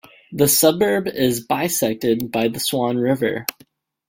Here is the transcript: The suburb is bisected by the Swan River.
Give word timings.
The 0.31 0.47
suburb 0.47 1.07
is 1.07 1.45
bisected 1.45 2.31
by 2.31 2.47
the 2.47 2.59
Swan 2.59 2.97
River. 2.97 3.45